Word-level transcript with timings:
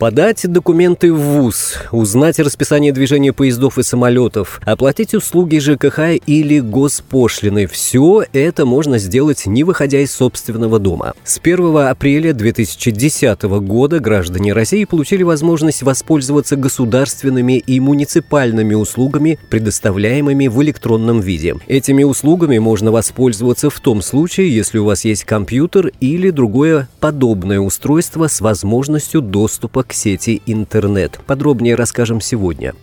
Подать 0.00 0.50
документы 0.50 1.12
в 1.12 1.18
ВУЗ, 1.18 1.74
узнать 1.92 2.38
расписание 2.38 2.90
движения 2.90 3.34
поездов 3.34 3.76
и 3.76 3.82
самолетов, 3.82 4.58
оплатить 4.64 5.12
услуги 5.12 5.58
ЖКХ 5.58 6.26
или 6.26 6.60
госпошлины– 6.60 7.66
все 7.70 8.24
это 8.32 8.64
можно 8.64 8.96
сделать, 8.96 9.44
не 9.44 9.62
выходя 9.62 10.00
из 10.00 10.10
собственного 10.12 10.78
дома. 10.78 11.12
С 11.22 11.38
1 11.38 11.76
апреля 11.76 12.32
2010 12.32 13.42
года 13.42 14.00
граждане 14.00 14.54
России 14.54 14.86
получили 14.86 15.22
возможность 15.22 15.82
воспользоваться 15.82 16.56
государственными 16.56 17.58
и 17.58 17.78
муниципальными 17.78 18.72
услугами, 18.72 19.38
предоставляемыми 19.50 20.46
в 20.46 20.62
электронном 20.62 21.20
виде. 21.20 21.56
Этими 21.66 22.04
услугами 22.04 22.56
можно 22.56 22.90
воспользоваться 22.90 23.68
в 23.68 23.78
том 23.80 24.00
случае, 24.00 24.56
если 24.56 24.78
у 24.78 24.86
вас 24.86 25.04
есть 25.04 25.24
компьютер 25.24 25.92
или 26.00 26.30
другое 26.30 26.88
подобное 27.00 27.60
устройство 27.60 28.28
с 28.28 28.40
возможностью 28.40 29.20
доступа 29.20 29.84
к 29.90 29.92
сети 29.92 30.40
интернет. 30.46 31.18
Подробнее 31.26 31.74
расскажем 31.74 32.20
сегодня. 32.20 32.74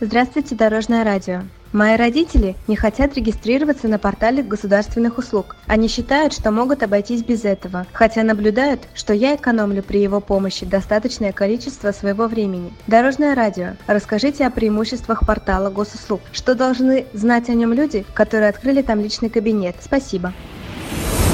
Здравствуйте, 0.00 0.54
Дорожное 0.54 1.04
радио. 1.04 1.42
Мои 1.72 1.96
родители 1.96 2.56
не 2.66 2.76
хотят 2.76 3.14
регистрироваться 3.14 3.88
на 3.88 3.98
портале 3.98 4.42
государственных 4.42 5.18
услуг. 5.18 5.56
Они 5.66 5.88
считают, 5.88 6.32
что 6.32 6.50
могут 6.50 6.82
обойтись 6.82 7.22
без 7.22 7.44
этого, 7.44 7.86
хотя 7.92 8.22
наблюдают, 8.22 8.82
что 8.94 9.12
я 9.12 9.34
экономлю 9.34 9.82
при 9.82 10.00
его 10.00 10.20
помощи 10.20 10.64
достаточное 10.64 11.32
количество 11.32 11.92
своего 11.92 12.26
времени. 12.26 12.72
Дорожное 12.86 13.34
радио. 13.34 13.76
Расскажите 13.86 14.46
о 14.46 14.50
преимуществах 14.50 15.26
портала 15.26 15.68
госуслуг. 15.68 16.20
Что 16.32 16.54
должны 16.54 17.06
знать 17.12 17.48
о 17.50 17.54
нем 17.54 17.72
люди, 17.72 18.06
которые 18.14 18.48
открыли 18.48 18.82
там 18.82 19.00
личный 19.00 19.28
кабинет? 19.28 19.76
Спасибо. 19.80 20.32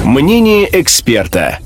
Мнение 0.03 0.67
эксперта. 0.71 1.59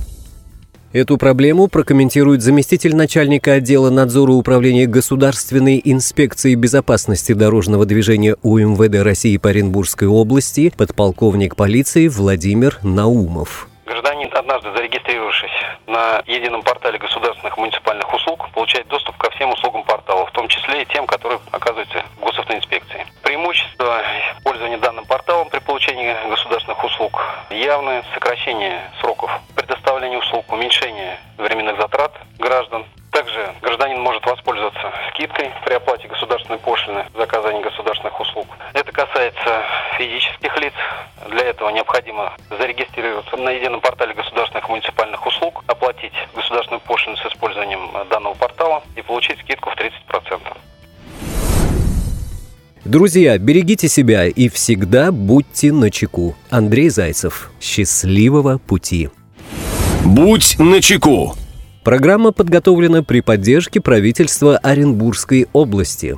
Эту 0.95 1.17
проблему 1.17 1.67
прокомментирует 1.67 2.41
заместитель 2.41 2.95
начальника 2.95 3.55
отдела 3.55 3.89
надзора 3.89 4.31
управления 4.31 4.85
Государственной 4.85 5.81
инспекции 5.83 6.55
безопасности 6.55 7.33
дорожного 7.33 7.85
движения 7.85 8.37
УМВД 8.43 9.03
России 9.03 9.35
по 9.35 9.49
Оренбургской 9.49 10.07
области, 10.07 10.71
подполковник 10.77 11.57
полиции 11.57 12.07
Владимир 12.07 12.79
Наумов. 12.81 13.67
Гражданин, 13.85 14.29
однажды 14.33 14.71
зарегистрировавшись 14.73 15.51
на 15.85 16.23
едином 16.27 16.63
портале 16.63 16.97
государственных 16.97 17.57
муниципальных 17.57 18.13
услуг, 18.13 18.49
получает 18.53 18.87
доступ 18.87 19.17
ко 19.17 19.29
всем 19.31 19.51
услугам 19.51 19.83
портала, 19.83 20.25
в 20.27 20.31
том 20.31 20.47
числе 20.47 20.83
и 20.83 20.85
тем, 20.85 21.07
которые 21.07 21.41
оказываются 21.51 22.05
в 22.17 22.23
госавтоинспекции. 22.23 23.05
Преимущество 23.21 24.01
пользования 24.43 24.77
данным 24.77 25.03
порталом 25.05 25.49
при 25.49 25.59
получении 25.59 26.15
государственных 26.29 26.81
услуг 26.85 27.21
явное 27.49 28.03
сокращение 28.13 28.79
сроков 29.15 29.31
предоставления 29.55 30.17
услуг, 30.17 30.45
уменьшение 30.51 31.17
временных 31.37 31.77
затрат 31.79 32.11
граждан. 32.37 32.85
Также 33.11 33.53
гражданин 33.61 34.01
может 34.01 34.25
воспользоваться 34.25 34.91
скидкой 35.09 35.51
при 35.63 35.73
оплате 35.73 36.07
государственной 36.07 36.59
пошлины 36.59 37.05
за 37.13 37.23
оказание 37.23 37.63
государственных 37.63 38.19
услуг. 38.19 38.47
Это 38.73 38.91
касается 38.91 39.63
физических 39.97 40.57
лиц. 40.57 40.73
Для 41.27 41.45
этого 41.45 41.69
необходимо 41.69 42.33
зарегистрироваться 42.49 43.37
на 43.37 43.51
едином 43.51 43.79
портале 43.79 44.13
государственных 44.13 44.67
муниципальных 44.67 45.25
услуг, 45.25 45.63
оплатить 45.67 46.13
государственную 46.35 46.81
пошлину 46.81 47.15
с 47.17 47.25
использованием 47.25 47.89
данного 48.09 48.33
портала 48.33 48.83
и 48.97 49.01
получить 49.01 49.39
скидку 49.39 49.69
в 49.69 49.75
30%. 49.75 50.57
Друзья, 52.95 53.37
берегите 53.37 53.89
себя 53.89 54.25
и 54.25 54.47
всегда 54.47 55.11
будьте 55.11 55.73
начеку. 55.73 56.33
Андрей 56.49 56.87
Зайцев. 56.87 57.51
Счастливого 57.59 58.57
пути. 58.57 59.09
Будь 60.05 60.55
начеку. 60.59 61.35
Программа 61.83 62.31
подготовлена 62.31 63.03
при 63.03 63.19
поддержке 63.19 63.81
правительства 63.81 64.55
Оренбургской 64.59 65.47
области. 65.51 66.17